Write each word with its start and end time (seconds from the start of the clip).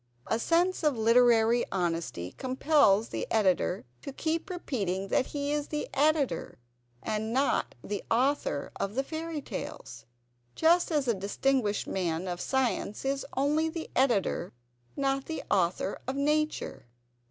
A 0.25 0.39
sense 0.39 0.81
of 0.81 0.97
literary 0.97 1.63
honesty 1.71 2.31
compels 2.35 3.09
the 3.09 3.27
Editor 3.29 3.85
to 4.01 4.11
keep 4.11 4.49
repeating 4.49 5.09
that 5.09 5.27
he 5.27 5.51
is 5.51 5.67
the 5.67 5.87
Editor, 5.93 6.57
and 7.03 7.31
not 7.31 7.75
the 7.83 8.03
author 8.09 8.71
of 8.79 8.95
the 8.95 9.03
Fairy 9.03 9.41
Tales, 9.43 10.07
just 10.55 10.89
as 10.91 11.07
a 11.07 11.13
distinguished 11.13 11.85
man 11.85 12.27
of 12.27 12.41
science 12.41 13.05
is 13.05 13.27
only 13.37 13.69
the 13.69 13.91
Editor, 13.95 14.53
not 14.95 15.25
the 15.25 15.43
Author 15.51 15.99
of 16.07 16.15
Nature. 16.15 16.87